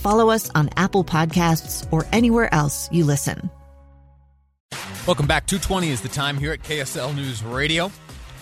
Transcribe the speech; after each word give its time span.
follow 0.00 0.30
us 0.30 0.50
on 0.54 0.68
Apple 0.76 1.04
Podcasts, 1.04 1.86
or 1.92 2.06
anywhere 2.12 2.52
else 2.52 2.88
you 2.90 3.04
listen. 3.04 3.50
Welcome 5.06 5.26
back. 5.26 5.46
220 5.46 5.90
is 5.90 6.00
the 6.00 6.08
time 6.08 6.36
here 6.36 6.52
at 6.52 6.62
KSL 6.62 7.14
News 7.14 7.42
Radio. 7.42 7.90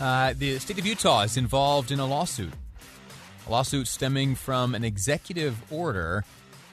Uh, 0.01 0.35
the 0.37 0.59
state 0.59 0.79
of 0.79 0.87
Utah 0.87 1.23
is 1.23 1.37
involved 1.37 1.91
in 1.91 1.99
a 1.99 2.07
lawsuit. 2.07 2.53
A 3.47 3.51
lawsuit 3.51 3.87
stemming 3.87 4.35
from 4.35 4.75
an 4.75 4.85
executive 4.85 5.61
order 5.73 6.25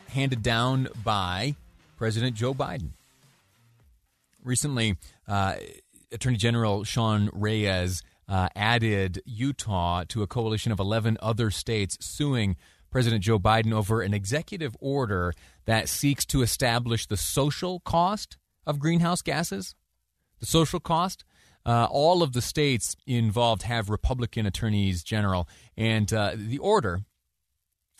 handed 0.09 0.43
down 0.43 0.89
by 1.03 1.55
President 1.97 2.35
Joe 2.35 2.53
Biden. 2.53 2.89
Recently, 4.43 4.97
uh, 5.27 5.55
Attorney 6.11 6.37
General 6.37 6.83
Sean 6.83 7.29
Reyes 7.33 8.03
uh, 8.27 8.49
added 8.55 9.21
Utah 9.25 10.03
to 10.09 10.23
a 10.23 10.27
coalition 10.27 10.71
of 10.71 10.79
11 10.79 11.17
other 11.21 11.51
states 11.51 11.97
suing 12.01 12.55
President 12.95 13.23
Joe 13.23 13.39
Biden 13.39 13.73
over 13.73 14.01
an 14.01 14.13
executive 14.13 14.73
order 14.79 15.33
that 15.65 15.89
seeks 15.89 16.25
to 16.27 16.41
establish 16.41 17.05
the 17.05 17.17
social 17.17 17.81
cost 17.81 18.37
of 18.65 18.79
greenhouse 18.79 19.21
gases. 19.21 19.75
The 20.39 20.45
social 20.45 20.79
cost. 20.79 21.25
Uh, 21.65 21.89
all 21.91 22.23
of 22.23 22.31
the 22.31 22.41
states 22.41 22.95
involved 23.05 23.63
have 23.63 23.89
Republican 23.89 24.45
attorneys 24.45 25.03
general, 25.03 25.45
and 25.75 26.13
uh, 26.13 26.35
the 26.37 26.57
order. 26.59 27.01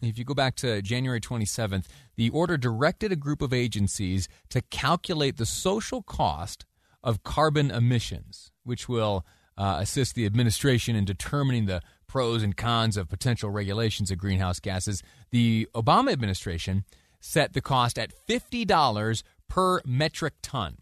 If 0.02 0.18
you 0.18 0.24
go 0.24 0.34
back 0.34 0.56
to 0.58 0.82
January 0.82 1.20
27th, 1.20 1.88
the 2.16 2.30
order 2.30 2.56
directed 2.56 3.12
a 3.12 3.18
group 3.18 3.42
of 3.42 3.52
agencies 3.52 4.30
to 4.48 4.62
calculate 4.62 5.36
the 5.36 5.46
social 5.46 6.04
cost 6.04 6.66
of 7.04 7.22
carbon 7.22 7.70
emissions, 7.70 8.54
which 8.64 8.88
will 8.88 9.26
uh, 9.58 9.78
assist 9.80 10.16
the 10.16 10.26
administration 10.26 10.96
in 10.96 11.06
determining 11.06 11.66
the 11.66 11.82
pros 12.08 12.44
and 12.44 12.56
cons 12.56 12.98
of 12.98 13.10
potential 13.10 13.50
regulations 13.50 14.12
of 14.12 14.18
greenhouse 14.18 14.60
gases. 14.60 15.02
The 15.32 15.68
Obama 15.74 16.12
administration 16.12 16.86
set 17.20 17.54
the 17.54 17.62
cost 17.62 17.98
at 17.98 18.14
$50 18.28 19.24
per 19.48 19.82
metric 19.86 20.34
ton. 20.42 20.78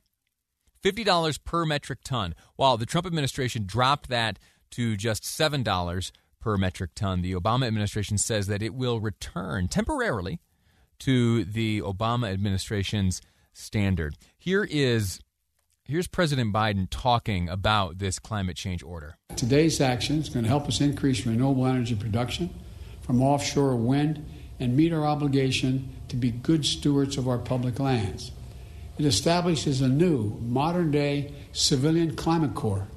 $50 0.84 1.44
per 1.44 1.66
metric 1.66 2.00
ton, 2.04 2.36
while 2.56 2.78
the 2.78 2.86
Trump 2.86 3.08
administration 3.08 3.64
dropped 3.66 4.10
that 4.10 4.38
to 4.72 4.98
just 4.98 5.24
$7 5.24 6.12
per 6.42 6.58
metric 6.58 6.92
ton. 6.94 7.22
The 7.22 7.34
Obama 7.34 7.68
administration 7.68 8.18
says 8.18 8.48
that 8.48 8.62
it 8.62 8.74
will 8.74 9.00
return 9.00 9.70
temporarily 9.70 10.40
to 11.00 11.46
the 11.46 11.82
Obama 11.82 12.32
administration's 12.32 13.22
standard. 13.54 14.16
Here 14.38 14.68
is 14.70 15.20
Here's 15.86 16.08
President 16.08 16.54
Biden 16.54 16.88
talking 16.90 17.50
about 17.50 17.98
this 17.98 18.18
climate 18.18 18.56
change 18.56 18.82
order. 18.84 19.18
Today's 19.36 19.82
action 19.82 20.20
is 20.20 20.30
going 20.30 20.44
to 20.44 20.50
help 20.50 20.66
us 20.70 20.80
increase 20.80 21.26
renewable 21.26 21.68
energy 21.68 21.94
production 21.94 22.52
from 23.02 23.22
offshore 23.22 23.76
wind 23.76 24.26
and 24.62 24.78
meet 24.78 24.94
our 24.94 25.06
obligation 25.06 25.90
to 26.08 26.16
be 26.16 26.32
good 26.32 26.66
stewards 26.66 27.18
of 27.18 27.28
our 27.28 27.38
public 27.38 27.82
lands. 27.82 28.32
It 28.98 29.04
establishes 29.04 29.82
a 29.82 29.90
new, 29.90 30.38
modern 30.40 30.90
day 30.90 31.34
civilian 31.52 32.16
climate 32.16 32.56
corps 32.56 32.88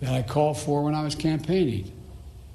that 0.00 0.14
I 0.14 0.22
called 0.22 0.56
for 0.56 0.84
when 0.84 0.94
I 0.94 1.02
was 1.02 1.14
campaigning 1.14 1.92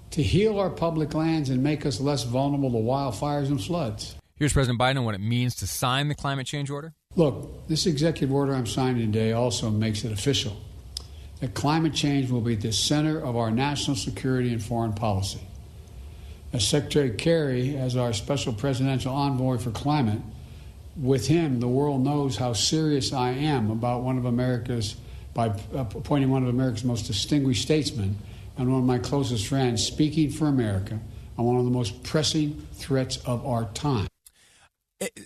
to 0.09 0.23
heal 0.23 0.57
our 0.57 0.71
public 0.71 1.13
lands 1.13 1.51
and 1.51 1.61
make 1.61 1.85
us 1.85 1.99
less 1.99 2.23
vulnerable 2.23 2.71
to 2.71 2.77
wildfires 2.77 3.49
and 3.49 3.63
floods. 3.63 4.15
Here's 4.37 4.53
President 4.53 4.79
Biden 4.81 4.97
on 4.97 5.05
what 5.05 5.13
it 5.13 5.21
means 5.21 5.53
to 5.57 5.67
sign 5.67 6.07
the 6.07 6.15
climate 6.15 6.47
change 6.47 6.71
order. 6.71 6.95
Look, 7.19 7.67
this 7.67 7.85
executive 7.85 8.33
order 8.33 8.53
I'm 8.53 8.65
signing 8.65 9.11
today 9.11 9.33
also 9.33 9.69
makes 9.69 10.05
it 10.05 10.11
official 10.13 10.55
that 11.41 11.53
climate 11.53 11.93
change 11.93 12.31
will 12.31 12.39
be 12.39 12.53
at 12.53 12.61
the 12.61 12.71
center 12.71 13.19
of 13.19 13.35
our 13.35 13.51
national 13.51 13.97
security 13.97 14.53
and 14.53 14.63
foreign 14.63 14.93
policy. 14.93 15.41
As 16.53 16.65
Secretary 16.65 17.09
Kerry, 17.09 17.75
as 17.75 17.97
our 17.97 18.13
special 18.13 18.53
presidential 18.53 19.13
envoy 19.13 19.57
for 19.57 19.71
climate, 19.71 20.21
with 20.95 21.27
him, 21.27 21.59
the 21.59 21.67
world 21.67 22.03
knows 22.05 22.37
how 22.37 22.53
serious 22.53 23.11
I 23.11 23.31
am 23.31 23.69
about 23.69 24.03
one 24.03 24.17
of 24.17 24.25
America's, 24.25 24.95
by 25.33 25.47
appointing 25.73 26.29
one 26.29 26.43
of 26.43 26.49
America's 26.49 26.83
most 26.83 27.07
distinguished 27.07 27.63
statesmen 27.63 28.17
and 28.57 28.71
one 28.71 28.79
of 28.79 28.85
my 28.85 28.99
closest 28.99 29.47
friends, 29.47 29.85
speaking 29.85 30.29
for 30.29 30.47
America 30.47 30.99
on 31.37 31.45
one 31.45 31.57
of 31.57 31.65
the 31.65 31.71
most 31.71 32.03
pressing 32.03 32.65
threats 32.73 33.17
of 33.25 33.45
our 33.45 33.65
time. 33.73 34.08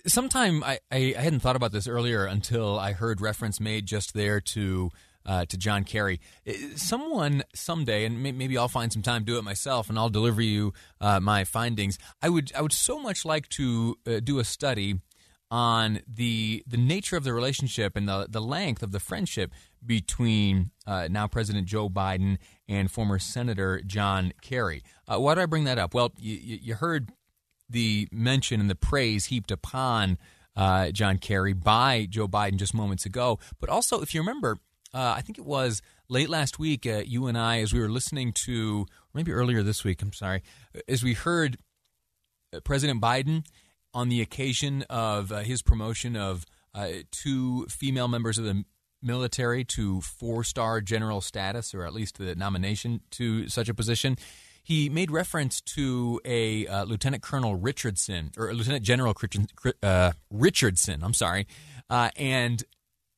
Sometime 0.06 0.62
I, 0.62 0.78
I, 0.92 1.14
hadn't 1.16 1.40
thought 1.40 1.56
about 1.56 1.72
this 1.72 1.88
earlier 1.88 2.26
until 2.26 2.78
I 2.78 2.92
heard 2.92 3.20
reference 3.20 3.58
made 3.58 3.86
just 3.86 4.14
there 4.14 4.40
to 4.40 4.90
uh, 5.26 5.46
to 5.46 5.56
John 5.56 5.84
Kerry. 5.84 6.20
Someone 6.76 7.42
someday, 7.54 8.04
and 8.04 8.22
maybe 8.22 8.56
I'll 8.56 8.68
find 8.68 8.92
some 8.92 9.02
time 9.02 9.22
to 9.22 9.32
do 9.32 9.38
it 9.38 9.42
myself, 9.42 9.88
and 9.88 9.98
I'll 9.98 10.10
deliver 10.10 10.42
you 10.42 10.74
uh, 11.00 11.18
my 11.18 11.44
findings. 11.44 11.98
I 12.22 12.28
would 12.28 12.52
I 12.54 12.62
would 12.62 12.72
so 12.72 13.00
much 13.00 13.24
like 13.24 13.48
to 13.50 13.96
uh, 14.06 14.20
do 14.20 14.38
a 14.38 14.44
study 14.44 15.00
on 15.50 16.00
the 16.06 16.62
the 16.66 16.76
nature 16.76 17.16
of 17.16 17.24
the 17.24 17.32
relationship 17.32 17.96
and 17.96 18.08
the 18.08 18.26
the 18.28 18.40
length 18.40 18.82
of 18.82 18.92
the 18.92 19.00
friendship 19.00 19.52
between 19.84 20.70
uh, 20.86 21.08
now 21.10 21.26
President 21.26 21.66
Joe 21.66 21.88
Biden 21.88 22.38
and 22.68 22.90
former 22.90 23.18
Senator 23.18 23.80
John 23.84 24.32
Kerry. 24.40 24.82
Uh, 25.06 25.18
why 25.18 25.34
do 25.34 25.40
I 25.40 25.46
bring 25.46 25.64
that 25.64 25.78
up? 25.78 25.94
Well, 25.94 26.12
you, 26.16 26.58
you 26.62 26.74
heard 26.74 27.12
the 27.68 28.08
mention 28.12 28.60
and 28.60 28.70
the 28.70 28.74
praise 28.74 29.26
heaped 29.26 29.50
upon 29.50 30.18
uh, 30.56 30.90
John 30.90 31.18
Kerry 31.18 31.52
by 31.52 32.06
Joe 32.08 32.28
Biden 32.28 32.56
just 32.56 32.74
moments 32.74 33.06
ago. 33.06 33.38
But 33.60 33.70
also, 33.70 34.00
if 34.00 34.14
you 34.14 34.20
remember, 34.20 34.58
uh, 34.92 35.14
I 35.16 35.22
think 35.22 35.38
it 35.38 35.44
was 35.44 35.82
late 36.08 36.28
last 36.28 36.58
week, 36.58 36.86
uh, 36.86 37.02
you 37.04 37.26
and 37.26 37.36
I, 37.36 37.60
as 37.60 37.72
we 37.72 37.80
were 37.80 37.88
listening 37.88 38.32
to, 38.44 38.86
maybe 39.12 39.32
earlier 39.32 39.62
this 39.62 39.84
week, 39.84 40.02
I'm 40.02 40.12
sorry, 40.12 40.42
as 40.88 41.02
we 41.02 41.14
heard 41.14 41.58
uh, 42.54 42.60
President 42.60 43.00
Biden 43.00 43.44
on 43.92 44.08
the 44.08 44.20
occasion 44.20 44.82
of 44.88 45.32
uh, 45.32 45.38
his 45.38 45.62
promotion 45.62 46.16
of 46.16 46.44
uh, 46.74 46.88
two 47.10 47.66
female 47.66 48.08
members 48.08 48.38
of 48.38 48.44
the 48.44 48.64
military 49.02 49.64
to 49.64 50.00
four 50.00 50.44
star 50.44 50.80
general 50.80 51.20
status, 51.20 51.74
or 51.74 51.84
at 51.84 51.92
least 51.92 52.18
the 52.18 52.34
nomination 52.34 53.00
to 53.10 53.48
such 53.48 53.68
a 53.68 53.74
position 53.74 54.16
he 54.64 54.88
made 54.88 55.10
reference 55.10 55.60
to 55.60 56.20
a 56.24 56.66
uh, 56.66 56.84
Lieutenant 56.84 57.22
Colonel 57.22 57.54
Richardson 57.54 58.32
or 58.36 58.52
Lieutenant 58.54 58.82
General 58.82 59.14
uh, 59.82 60.12
Richardson. 60.30 61.04
I'm 61.04 61.14
sorry, 61.14 61.46
uh, 61.90 62.10
and 62.16 62.64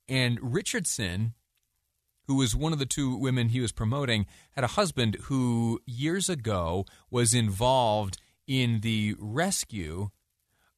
and 0.08 0.38
Richardson, 0.42 1.34
who 2.26 2.34
was 2.34 2.54
one 2.54 2.72
of 2.72 2.80
the 2.80 2.86
two 2.86 3.16
women 3.16 3.48
he 3.48 3.60
was 3.60 3.72
promoting, 3.72 4.26
had 4.52 4.64
a 4.64 4.68
husband 4.68 5.16
who 5.22 5.80
years 5.86 6.28
ago 6.28 6.84
was 7.10 7.32
involved 7.32 8.18
in 8.48 8.80
the 8.80 9.14
rescue 9.18 10.10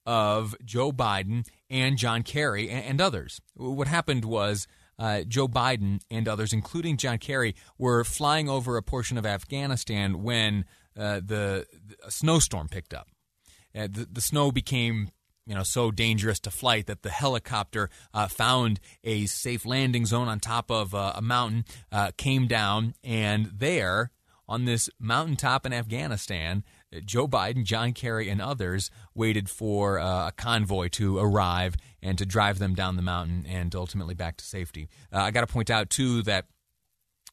of 0.05 0.55
Joe 0.65 0.93
Biden 0.93 1.47
and 1.69 1.97
John 1.97 2.23
Kerry 2.23 2.69
and, 2.69 2.85
and 2.85 3.01
others. 3.01 3.41
What 3.55 3.89
happened 3.89 4.25
was 4.25 4.67
uh, 4.99 5.23
Joe 5.23 5.49
Biden 5.49 6.01
and 6.11 6.29
others, 6.29 6.53
including 6.53 6.97
John 6.97 7.19
Kerry, 7.19 7.55
were 7.79 8.05
flying 8.05 8.49
over 8.49 8.77
a 8.77 8.83
portion 8.83 9.17
of 9.19 9.25
Afghanistan 9.25 10.23
when 10.23 10.65
uh, 10.99 11.21
the, 11.25 11.67
the, 11.87 12.11
snowstorm 12.11 12.69
picked 12.69 12.93
up. 12.93 13.09
Uh, 13.75 13.87
the, 13.91 14.09
the 14.11 14.21
snow 14.21 14.51
became 14.51 15.11
you 15.47 15.55
know 15.55 15.63
so 15.63 15.91
dangerous 15.91 16.41
to 16.41 16.51
flight 16.51 16.87
that 16.87 17.03
the 17.03 17.11
helicopter 17.11 17.89
uh, 18.13 18.29
found 18.29 18.81
a 19.05 19.27
safe 19.27 19.65
landing 19.65 20.05
zone 20.05 20.29
on 20.29 20.41
top 20.41 20.71
of 20.71 20.95
uh, 20.95 21.13
a 21.15 21.23
mountain, 21.23 21.65
uh, 21.93 22.11
came 22.17 22.47
down, 22.47 22.95
and 23.03 23.51
there 23.55 24.11
on 24.49 24.65
this 24.65 24.89
mountaintop 24.99 25.67
in 25.67 25.73
Afghanistan, 25.73 26.65
Joe 27.05 27.29
Biden, 27.29 27.65
John 27.65 27.93
Kerry, 27.93 28.29
and 28.29 28.41
others 28.41 28.91
waited 29.15 29.49
for 29.49 29.99
uh, 29.99 30.29
a 30.29 30.33
convoy 30.33 30.89
to 30.89 31.19
arrive 31.19 31.77
and 32.03 32.17
to 32.19 32.25
drive 32.25 32.59
them 32.59 32.75
down 32.75 32.97
the 32.97 33.03
mountain 33.03 33.45
and 33.47 33.75
ultimately 33.75 34.15
back 34.15 34.37
to 34.39 34.45
safety. 34.45 34.89
Uh, 35.13 35.19
I 35.19 35.31
got 35.31 35.43
to 35.43 35.53
point 35.53 35.71
out, 35.71 35.91
too, 35.91 36.23
that 36.23 36.47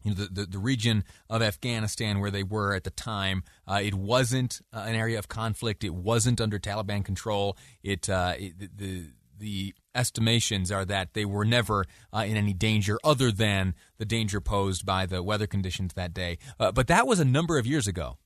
you 0.04 0.12
know, 0.12 0.16
the, 0.16 0.42
the, 0.42 0.46
the, 0.46 0.60
region 0.60 1.04
of 1.30 1.42
Afghanistan 1.42 2.19
where 2.19 2.30
they 2.30 2.44
were 2.44 2.75
at 2.75 2.84
the 2.84 2.92
time. 2.92 3.44
Uh, 3.68 3.81
it 3.84 3.96
wasn't 3.96 4.62
uh, 4.72 4.84
an 4.88 4.96
area 4.96 5.18
of 5.18 5.28
conflict. 5.28 5.84
It 5.84 5.96
wasn't 5.96 6.40
under 6.40 6.60
Taliban 6.60 7.04
control. 7.04 7.57
It, 7.84 8.07
uh, 8.07 8.36
it 8.38 8.78
the 8.78 9.07
the 9.38 9.75
estimations 9.94 10.72
are 10.72 10.86
that 10.86 11.13
they 11.13 11.25
were 11.25 11.44
never 11.44 11.86
uh, 12.13 12.24
in 12.25 12.38
any 12.38 12.54
danger 12.54 12.98
other 13.04 13.31
than 13.31 13.75
the 13.98 14.06
danger 14.06 14.40
posed 14.40 14.86
by 14.86 15.06
the 15.06 15.22
weather 15.22 15.48
conditions 15.48 15.94
that 15.94 16.13
day. 16.13 16.38
Uh, 16.60 16.72
but 16.72 16.88
that 16.88 17.07
was 17.07 17.19
a 17.19 17.25
number 17.25 17.57
of 17.57 17.68
years 17.68 17.88
ago, 17.88 18.18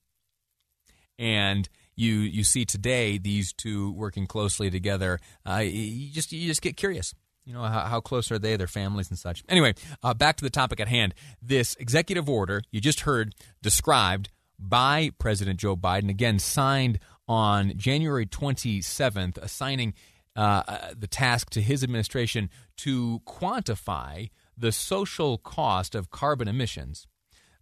and 1.20 1.68
you 1.94 2.14
you 2.14 2.42
see 2.42 2.64
today 2.64 3.18
these 3.18 3.52
two 3.52 3.92
working 3.92 4.26
closely 4.26 4.70
together. 4.70 5.20
Uh, 5.48 5.58
you 5.58 6.10
just 6.10 6.32
you 6.32 6.48
just 6.48 6.62
get 6.62 6.76
curious. 6.76 7.14
You 7.44 7.54
know, 7.54 7.62
how, 7.62 7.80
how, 7.80 8.00
close 8.00 8.30
are 8.30 8.38
they, 8.38 8.56
their 8.56 8.66
families 8.66 9.08
and 9.08 9.18
such? 9.18 9.42
Anyway, 9.48 9.74
uh, 10.02 10.14
back 10.14 10.36
to 10.36 10.44
the 10.44 10.50
topic 10.50 10.78
at 10.78 10.88
hand. 10.88 11.14
This 11.42 11.74
executive 11.76 12.28
order 12.28 12.62
you 12.70 12.80
just 12.80 13.00
heard 13.00 13.34
described 13.62 14.30
by 14.58 15.10
President 15.18 15.58
Joe 15.58 15.74
Biden, 15.74 16.10
again, 16.10 16.38
signed 16.38 16.98
on 17.26 17.72
January 17.76 18.26
27th, 18.26 19.38
assigning 19.38 19.94
uh, 20.36 20.62
uh, 20.68 20.78
the 20.96 21.06
task 21.06 21.50
to 21.50 21.62
his 21.62 21.82
administration 21.82 22.50
to 22.76 23.20
quantify 23.26 24.30
the 24.56 24.70
social 24.70 25.38
cost 25.38 25.94
of 25.94 26.10
carbon 26.10 26.46
emissions. 26.46 27.06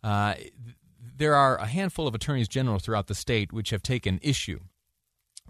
Uh, 0.02 0.34
there 1.18 1.34
are 1.34 1.56
a 1.56 1.66
handful 1.66 2.06
of 2.06 2.14
attorneys 2.14 2.48
general 2.48 2.78
throughout 2.78 3.08
the 3.08 3.14
state 3.14 3.52
which 3.52 3.70
have 3.70 3.82
taken 3.82 4.18
issue 4.22 4.60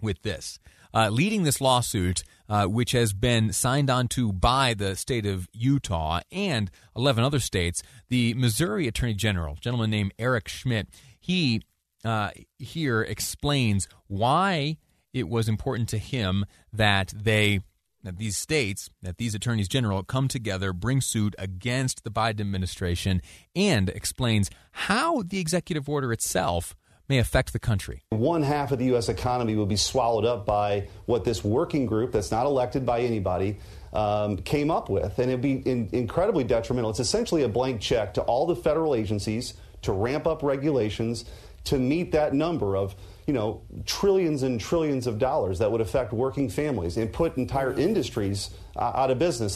with 0.01 0.21
this. 0.23 0.59
Uh, 0.91 1.09
leading 1.09 1.43
this 1.43 1.61
lawsuit, 1.61 2.23
uh, 2.49 2.65
which 2.65 2.93
has 2.93 3.13
been 3.13 3.53
signed 3.53 3.91
on 3.91 4.07
to 4.07 4.33
by 4.33 4.73
the 4.73 4.95
state 4.95 5.25
of 5.25 5.47
Utah 5.53 6.21
and 6.31 6.71
11 6.95 7.23
other 7.23 7.39
states, 7.39 7.83
the 8.09 8.33
Missouri 8.33 8.87
Attorney 8.87 9.13
General, 9.13 9.55
gentleman 9.55 9.91
named 9.91 10.13
Eric 10.17 10.47
Schmitt, 10.47 10.87
he 11.19 11.61
uh, 12.03 12.31
here 12.57 13.01
explains 13.03 13.87
why 14.07 14.77
it 15.13 15.27
was 15.27 15.47
important 15.47 15.89
to 15.89 15.99
him 15.99 16.45
that 16.73 17.13
they 17.15 17.59
that 18.03 18.17
these 18.17 18.37
states, 18.37 18.89
that 19.01 19.17
these 19.17 19.35
attorneys 19.35 19.67
general 19.67 20.03
come 20.03 20.27
together, 20.27 20.73
bring 20.73 21.01
suit 21.01 21.35
against 21.37 22.03
the 22.03 22.11
Biden 22.11 22.41
administration, 22.41 23.21
and 23.55 23.89
explains 23.89 24.49
how 24.71 25.21
the 25.23 25.39
executive 25.39 25.89
order 25.89 26.13
itself 26.13 26.75
may 27.09 27.17
affect 27.17 27.51
the 27.51 27.59
country. 27.59 28.03
One 28.11 28.43
half 28.43 28.71
of 28.71 28.79
the 28.79 28.85
U.S. 28.85 29.09
economy 29.09 29.55
will 29.55 29.65
be 29.65 29.75
swallowed 29.75 30.25
up 30.25 30.45
by 30.45 30.87
what 31.07 31.23
this 31.23 31.43
working 31.43 31.87
group, 31.87 32.11
that's 32.11 32.31
not 32.31 32.45
elected 32.45 32.85
by 32.85 33.01
anybody, 33.01 33.57
um, 33.91 34.37
came 34.37 34.69
up 34.69 34.89
with. 34.89 35.17
And 35.17 35.29
it'd 35.29 35.41
be 35.41 35.53
in, 35.53 35.89
incredibly 35.91 36.43
detrimental. 36.43 36.91
It's 36.91 36.99
essentially 36.99 37.41
a 37.43 37.49
blank 37.49 37.81
check 37.81 38.13
to 38.13 38.21
all 38.21 38.45
the 38.45 38.55
federal 38.55 38.93
agencies 38.93 39.55
to 39.81 39.91
ramp 39.91 40.27
up 40.27 40.43
regulations 40.43 41.25
to 41.65 41.79
meet 41.79 42.11
that 42.11 42.33
number 42.33 42.77
of 42.77 42.95
you 43.29 43.33
know 43.33 43.61
trillions 43.85 44.41
and 44.41 44.59
trillions 44.59 45.05
of 45.05 45.19
dollars 45.19 45.59
that 45.59 45.71
would 45.71 45.81
affect 45.81 46.11
working 46.11 46.49
families 46.49 46.97
and 46.97 47.13
put 47.13 47.37
entire 47.37 47.71
industries 47.73 48.49
uh, 48.75 48.91
out 48.95 49.11
of 49.11 49.19
business. 49.19 49.55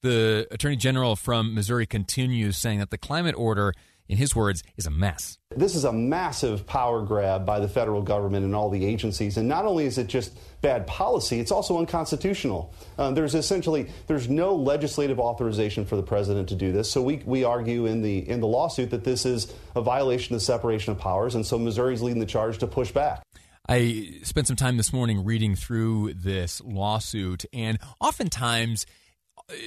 The 0.00 0.48
Attorney 0.50 0.76
General 0.76 1.14
from 1.14 1.54
Missouri 1.54 1.84
continues 1.84 2.56
saying 2.56 2.78
that 2.78 2.88
the 2.88 2.96
climate 2.96 3.34
order 3.36 3.74
in 4.08 4.16
his 4.18 4.34
words, 4.36 4.62
is 4.76 4.86
a 4.86 4.90
mess. 4.90 5.38
This 5.56 5.74
is 5.74 5.84
a 5.84 5.92
massive 5.92 6.66
power 6.66 7.02
grab 7.02 7.46
by 7.46 7.60
the 7.60 7.68
federal 7.68 8.02
government 8.02 8.44
and 8.44 8.54
all 8.54 8.70
the 8.70 8.84
agencies. 8.84 9.36
And 9.36 9.48
not 9.48 9.64
only 9.64 9.84
is 9.84 9.98
it 9.98 10.06
just 10.06 10.36
bad 10.60 10.86
policy, 10.86 11.40
it's 11.40 11.52
also 11.52 11.78
unconstitutional. 11.78 12.72
Um, 12.98 13.14
there's 13.14 13.34
essentially 13.34 13.88
there's 14.06 14.28
no 14.28 14.54
legislative 14.54 15.18
authorization 15.18 15.84
for 15.84 15.96
the 15.96 16.02
president 16.02 16.48
to 16.50 16.54
do 16.54 16.72
this. 16.72 16.90
So 16.90 17.02
we, 17.02 17.16
we 17.24 17.44
argue 17.44 17.86
in 17.86 18.02
the 18.02 18.28
in 18.28 18.40
the 18.40 18.46
lawsuit 18.46 18.90
that 18.90 19.04
this 19.04 19.26
is 19.26 19.52
a 19.74 19.82
violation 19.82 20.34
of 20.34 20.40
the 20.40 20.44
separation 20.44 20.92
of 20.92 20.98
powers, 20.98 21.34
and 21.34 21.44
so 21.44 21.58
Missouri's 21.58 22.02
leading 22.02 22.20
the 22.20 22.26
charge 22.26 22.58
to 22.58 22.66
push 22.66 22.92
back. 22.92 23.22
I 23.68 24.18
spent 24.24 24.48
some 24.48 24.56
time 24.56 24.76
this 24.76 24.92
morning 24.92 25.24
reading 25.24 25.54
through 25.54 26.14
this 26.14 26.60
lawsuit, 26.64 27.44
and 27.52 27.78
oftentimes 28.00 28.86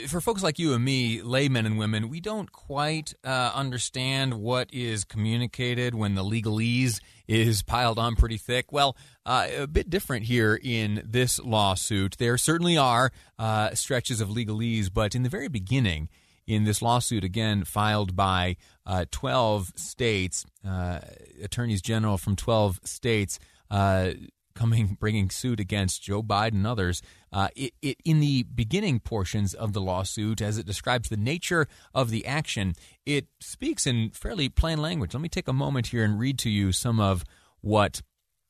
for 0.07 0.21
folks 0.21 0.43
like 0.43 0.59
you 0.59 0.73
and 0.73 0.83
me, 0.83 1.21
laymen 1.21 1.65
and 1.65 1.77
women, 1.77 2.09
we 2.09 2.19
don't 2.19 2.51
quite 2.51 3.13
uh, 3.23 3.51
understand 3.53 4.35
what 4.35 4.73
is 4.73 5.03
communicated 5.03 5.95
when 5.95 6.15
the 6.15 6.23
legalese 6.23 6.99
is 7.27 7.63
piled 7.63 7.97
on 7.97 8.15
pretty 8.15 8.37
thick. 8.37 8.71
Well, 8.71 8.95
uh, 9.25 9.47
a 9.57 9.67
bit 9.67 9.89
different 9.89 10.25
here 10.25 10.59
in 10.61 11.01
this 11.05 11.39
lawsuit. 11.39 12.17
There 12.17 12.37
certainly 12.37 12.77
are 12.77 13.11
uh, 13.39 13.73
stretches 13.73 14.21
of 14.21 14.29
legalese, 14.29 14.93
but 14.93 15.15
in 15.15 15.23
the 15.23 15.29
very 15.29 15.47
beginning, 15.47 16.09
in 16.47 16.63
this 16.63 16.81
lawsuit, 16.81 17.23
again 17.23 17.63
filed 17.63 18.15
by 18.15 18.57
uh, 18.85 19.05
12 19.11 19.73
states, 19.75 20.45
uh, 20.67 20.99
attorneys 21.41 21.81
general 21.81 22.17
from 22.17 22.35
12 22.35 22.81
states, 22.83 23.39
uh, 23.71 24.11
coming 24.53 24.97
bringing 24.99 25.29
suit 25.29 25.59
against 25.59 26.01
Joe 26.01 26.23
Biden 26.23 26.53
and 26.53 26.67
others. 26.67 27.01
Uh, 27.35 27.49
it, 27.53 27.73
it, 27.81 27.97
in 28.05 28.21
the 28.21 28.43
beginning 28.43 28.97
portions 28.97 29.53
of 29.53 29.73
the 29.73 29.81
lawsuit, 29.81 30.41
as 30.41 30.57
it 30.57 30.65
describes 30.65 31.09
the 31.09 31.17
nature 31.17 31.67
of 31.93 32.09
the 32.09 32.25
action, 32.25 32.73
it 33.05 33.27
speaks 33.41 33.85
in 33.85 34.09
fairly 34.11 34.47
plain 34.47 34.81
language. 34.81 35.13
Let 35.13 35.19
me 35.19 35.27
take 35.27 35.49
a 35.49 35.53
moment 35.53 35.87
here 35.87 36.05
and 36.05 36.17
read 36.17 36.39
to 36.39 36.49
you 36.49 36.71
some 36.71 37.01
of 37.01 37.25
what 37.59 38.01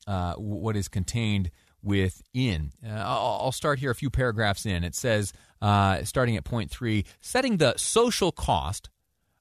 uh, 0.06 0.34
what 0.34 0.76
is 0.76 0.86
contained 0.86 1.50
within. 1.82 2.70
Uh, 2.86 2.90
I'll, 2.90 3.40
I'll, 3.42 3.52
start 3.52 3.80
here 3.80 3.90
a 3.90 3.94
few 3.94 4.08
paragraphs 4.08 4.64
in. 4.64 4.84
It 4.84 4.94
says, 4.94 5.32
uh, 5.60 6.04
starting 6.04 6.36
at 6.36 6.44
point 6.44 6.70
three, 6.70 7.06
setting 7.20 7.56
the 7.56 7.74
social 7.76 8.30
cost 8.30 8.88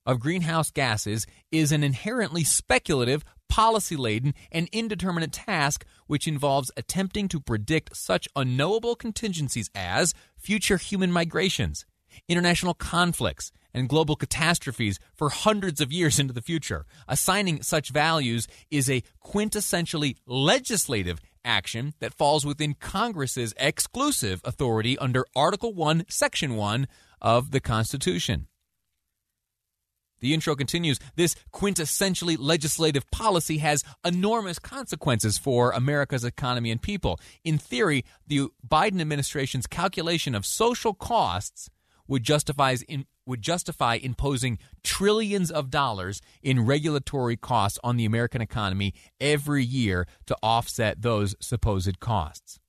of 0.07 0.19
greenhouse 0.19 0.71
gases 0.71 1.27
is 1.51 1.71
an 1.71 1.83
inherently 1.83 2.43
speculative, 2.43 3.23
policy 3.49 3.95
laden, 3.95 4.33
and 4.51 4.69
indeterminate 4.71 5.31
task 5.31 5.85
which 6.07 6.27
involves 6.27 6.71
attempting 6.77 7.27
to 7.29 7.39
predict 7.39 7.95
such 7.95 8.27
unknowable 8.35 8.95
contingencies 8.95 9.69
as 9.73 10.13
future 10.37 10.77
human 10.77 11.11
migrations, 11.11 11.85
international 12.27 12.73
conflicts, 12.73 13.51
and 13.73 13.89
global 13.89 14.15
catastrophes 14.15 14.99
for 15.13 15.29
hundreds 15.29 15.81
of 15.81 15.91
years 15.91 16.17
into 16.17 16.33
the 16.33 16.41
future. 16.41 16.85
Assigning 17.07 17.61
such 17.61 17.89
values 17.89 18.47
is 18.71 18.89
a 18.89 19.03
quintessentially 19.23 20.15
legislative 20.25 21.19
action 21.43 21.93
that 21.99 22.13
falls 22.13 22.45
within 22.45 22.73
Congress's 22.73 23.53
exclusive 23.57 24.41
authority 24.43 24.97
under 24.97 25.25
Article 25.35 25.73
1, 25.73 26.05
Section 26.09 26.55
1 26.55 26.87
of 27.21 27.51
the 27.51 27.59
Constitution. 27.59 28.47
The 30.25 30.33
intro 30.33 30.55
continues 30.55 30.99
This 31.15 31.35
quintessentially 31.53 32.35
legislative 32.39 33.11
policy 33.11 33.59
has 33.59 33.83
enormous 34.03 34.57
consequences 34.57 35.37
for 35.37 35.69
America's 35.69 36.23
economy 36.23 36.71
and 36.71 36.81
people. 36.81 37.19
In 37.43 37.59
theory, 37.59 38.03
the 38.25 38.47
Biden 38.67 39.01
administration's 39.01 39.67
calculation 39.67 40.33
of 40.33 40.43
social 40.43 40.95
costs 40.95 41.69
would 42.07 42.23
justify, 42.23 42.75
would 43.27 43.43
justify 43.43 43.99
imposing 44.01 44.57
trillions 44.83 45.51
of 45.51 45.69
dollars 45.69 46.21
in 46.41 46.65
regulatory 46.65 47.37
costs 47.37 47.77
on 47.83 47.95
the 47.95 48.05
American 48.05 48.41
economy 48.41 48.95
every 49.21 49.63
year 49.63 50.07
to 50.25 50.35
offset 50.41 51.03
those 51.03 51.35
supposed 51.39 51.99
costs. 51.99 52.59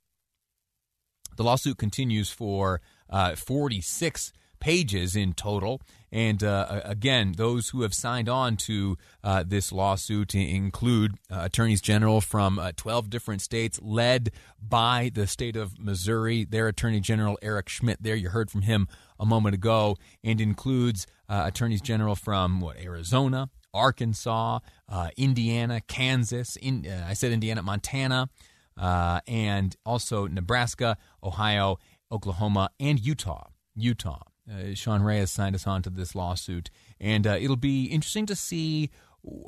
The 1.39 1.43
lawsuit 1.43 1.79
continues 1.79 2.29
for 2.29 2.83
uh, 3.09 3.35
46 3.35 4.35
pages 4.67 5.15
in 5.15 5.33
total. 5.33 5.81
And 6.11 6.43
uh, 6.43 6.81
again, 6.83 7.35
those 7.37 7.69
who 7.69 7.83
have 7.83 7.95
signed 7.95 8.29
on 8.29 8.57
to 8.57 8.99
uh, 9.23 9.45
this 9.47 9.71
lawsuit 9.71 10.35
include 10.35 11.13
uh, 11.31 11.43
attorneys 11.45 11.81
general 11.81 12.21
from 12.21 12.59
uh, 12.59 12.73
12 12.77 13.09
different 13.09 13.43
states, 13.43 13.79
led 13.81 14.33
by 14.61 15.13
the 15.15 15.29
state 15.29 15.55
of 15.55 15.79
Missouri. 15.79 16.45
Their 16.45 16.67
attorney 16.67 16.99
general, 16.99 17.39
Eric 17.43 17.69
Schmitt. 17.69 18.03
there 18.03 18.17
you 18.17 18.31
heard 18.31 18.51
from 18.51 18.63
him 18.63 18.89
a 19.21 19.25
moment 19.25 19.55
ago, 19.55 19.99
and 20.25 20.41
includes 20.41 21.07
uh, 21.29 21.45
attorneys 21.47 21.81
general 21.81 22.17
from 22.17 22.61
what 22.61 22.77
Arizona, 22.77 23.51
Arkansas, 23.73 24.59
uh, 24.89 25.11
Indiana, 25.17 25.81
Kansas. 25.87 26.57
In, 26.57 26.93
I 27.09 27.15
said 27.15 27.31
Indiana, 27.31 27.63
Montana, 27.63 28.31
and 28.77 29.77
also 29.87 30.27
Nebraska, 30.27 30.97
Ohio, 31.23 31.79
Oklahoma, 32.11 32.71
and 32.81 32.99
Utah. 32.99 33.51
Utah. 33.77 34.23
Uh, 34.51 34.75
Sean 34.75 35.03
Reyes 35.03 35.31
signed 35.31 35.55
us 35.55 35.67
on 35.67 35.83
to 35.83 35.91
this 35.91 36.15
lawsuit, 36.15 36.71
and 37.01 37.27
uh, 37.27 37.37
it'll 37.41 37.57
be 37.57 37.87
interesting 37.87 38.27
to 38.27 38.37
see 38.37 38.91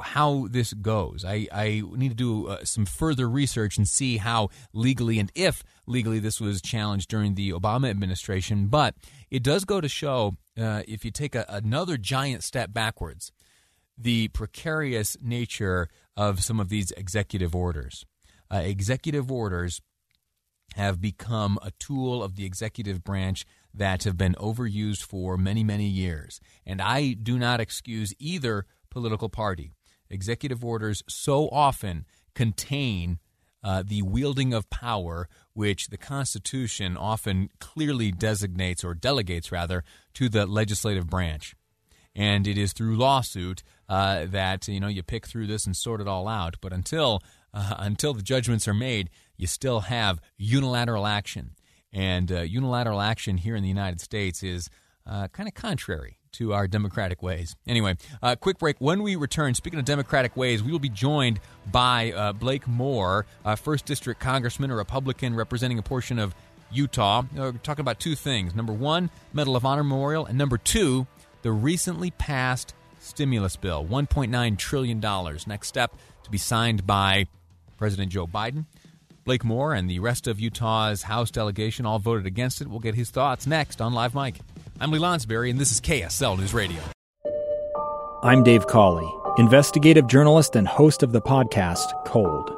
how 0.03 0.49
this 0.51 0.73
goes. 0.73 1.25
I, 1.25 1.47
I 1.53 1.83
need 1.95 2.09
to 2.09 2.15
do 2.15 2.49
uh, 2.49 2.65
some 2.65 2.85
further 2.85 3.29
research 3.29 3.77
and 3.77 3.87
see 3.87 4.17
how 4.17 4.49
legally 4.73 5.19
and 5.19 5.31
if 5.35 5.63
legally 5.87 6.19
this 6.19 6.41
was 6.41 6.61
challenged 6.61 7.09
during 7.09 7.35
the 7.35 7.51
Obama 7.51 7.89
administration. 7.89 8.67
But 8.67 8.97
it 9.31 9.43
does 9.43 9.65
go 9.65 9.81
to 9.81 9.89
show, 9.89 10.37
uh, 10.59 10.83
if 10.89 11.05
you 11.05 11.11
take 11.11 11.35
a, 11.35 11.45
another 11.49 11.97
giant 11.97 12.43
step 12.43 12.73
backwards, 12.73 13.31
the 13.97 14.29
precarious 14.29 15.17
nature 15.21 15.89
of 16.17 16.43
some 16.43 16.61
of 16.61 16.69
these 16.69 16.91
executive 16.93 17.55
orders. 17.55 18.05
Uh, 18.53 18.59
executive 18.59 19.31
orders 19.31 19.81
have 20.75 21.01
become 21.01 21.59
a 21.63 21.71
tool 21.79 22.23
of 22.23 22.37
the 22.37 22.45
executive 22.45 23.03
branch 23.03 23.45
that 23.79 24.05
have 24.05 24.17
been 24.17 24.35
overused 24.35 25.03
for 25.03 25.37
many, 25.37 25.65
many 25.65 25.87
years. 25.87 26.41
And 26.67 26.83
I 26.83 27.15
do 27.15 27.39
not 27.39 27.61
excuse 27.61 28.13
either 28.19 28.67
political 28.91 29.29
party. 29.29 29.73
Executive 30.11 30.65
orders 30.65 31.03
so 31.09 31.49
often 31.49 32.07
contain 32.35 33.19
uh, 33.63 33.83
the 33.85 34.03
wielding 34.03 34.53
of 34.55 34.71
power, 34.71 35.29
which 35.53 35.89
the 35.89 35.97
Constitution 35.97 36.97
often 36.97 37.49
clearly 37.59 38.13
designates 38.13 38.85
or 38.85 38.95
delegates, 38.95 39.51
rather, 39.51 39.83
to 40.15 40.29
the 40.29 40.47
legislative 40.47 41.09
branch. 41.09 41.55
And 42.15 42.47
it 42.47 42.57
is 42.57 42.73
through 42.73 42.97
lawsuit 42.97 43.63
uh, 43.89 44.27
that 44.27 44.69
you 44.69 44.81
know 44.81 44.89
you 44.89 45.03
pick 45.03 45.27
through 45.27 45.47
this 45.47 45.67
and 45.67 45.77
sort 45.77 46.01
it 46.01 46.09
all 46.09 46.29
out. 46.29 46.57
But 46.61 46.73
until 46.73 47.21
uh, 47.53 47.75
until 47.79 48.15
the 48.15 48.23
judgments 48.23 48.67
are 48.69 48.75
made, 48.75 49.11
you 49.37 49.47
still 49.47 49.81
have 49.81 50.21
unilateral 50.37 51.07
action. 51.07 51.55
And 51.93 52.31
uh, 52.31 52.41
unilateral 52.41 53.01
action 53.01 53.39
here 53.39 53.57
in 53.57 53.63
the 53.63 53.69
United 53.69 54.01
States 54.01 54.43
is 54.43 54.69
uh, 55.07 55.29
kind 55.29 55.49
of 55.49 55.55
contrary 55.55 56.19
to 56.33 56.53
our 56.53 56.69
democratic 56.69 57.23
ways. 57.23 57.57
Anyway, 57.67 57.97
uh, 58.23 58.37
quick 58.37 58.59
break. 58.59 58.77
When 58.79 59.03
we 59.03 59.17
return, 59.17 59.55
speaking 59.55 59.79
of 59.79 59.85
democratic 59.85 60.37
ways, 60.37 60.63
we 60.63 60.71
will 60.71 60.79
be 60.79 60.91
joined 60.91 61.41
by 61.71 62.13
uh, 62.13 62.33
Blake 62.33 62.67
Moore, 62.69 63.27
uh, 63.45 63.57
First 63.57 63.87
District 63.87 64.21
Congressman, 64.21 64.71
a 64.71 64.77
Republican 64.77 65.35
representing 65.35 65.79
a 65.79 65.83
portion 65.83 66.19
of 66.19 66.35
Utah. 66.71 67.21
Uh, 67.21 67.25
we're 67.35 67.53
talking 67.53 67.81
about 67.81 67.99
two 67.99 68.15
things. 68.15 68.55
Number 68.55 68.73
one, 68.73 69.11
Medal 69.33 69.57
of 69.57 69.65
Honor 69.65 69.85
Memorial, 69.85 70.27
and 70.27 70.37
number 70.37 70.59
two, 70.59 71.07
the 71.43 71.53
recently 71.53 72.11
passed 72.11 72.75
stimulus 73.01 73.57
bill, 73.57 73.85
$1.9 73.85 74.59
trillion. 74.59 75.01
Next 75.47 75.69
step 75.69 75.97
to 76.25 76.31
be 76.31 76.39
signed 76.39 76.87
by 76.87 77.27
President 77.79 78.13
Joe 78.13 78.27
Biden. 78.27 78.67
Blake 79.29 79.45
Moore 79.45 79.75
and 79.75 79.91
the 79.91 79.99
rest 79.99 80.27
of 80.27 80.41
Utah's 80.41 81.03
House 81.03 81.31
delegation 81.31 81.85
all 81.85 81.99
voted 81.99 82.25
against 82.25 82.63
it. 82.63 82.69
We'll 82.69 82.81
get 82.81 82.95
his 82.95 83.11
thoughts 83.11 83.47
next 83.47 83.83
on 83.83 83.93
Live 83.93 84.15
Mic. 84.15 84.37
I'm 84.81 84.91
Lee 84.91 84.99
Lonsberry, 84.99 85.51
and 85.51 85.61
this 85.61 85.71
is 85.71 85.83
KSL 85.83 86.39
News 86.39 86.55
Radio. 86.55 86.81
I'm 88.23 88.43
Dave 88.43 88.67
Cawley, 88.67 89.07
investigative 89.37 90.07
journalist 90.07 90.57
and 90.57 90.67
host 90.67 91.03
of 91.03 91.13
the 91.13 91.21
podcast 91.21 91.93
Cold. 92.07 92.51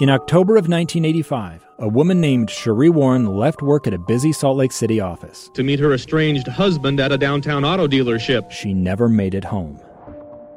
In 0.00 0.10
October 0.10 0.54
of 0.54 0.66
1985, 0.68 1.64
a 1.78 1.88
woman 1.88 2.20
named 2.20 2.48
Sheree 2.48 2.90
Warren 2.90 3.26
left 3.26 3.62
work 3.62 3.86
at 3.86 3.94
a 3.94 3.98
busy 3.98 4.32
Salt 4.32 4.56
Lake 4.56 4.72
City 4.72 4.98
office 4.98 5.48
to 5.54 5.62
meet 5.62 5.78
her 5.78 5.94
estranged 5.94 6.48
husband 6.48 6.98
at 6.98 7.12
a 7.12 7.18
downtown 7.18 7.64
auto 7.64 7.86
dealership. 7.86 8.50
She 8.50 8.74
never 8.74 9.08
made 9.08 9.36
it 9.36 9.44
home. 9.44 9.80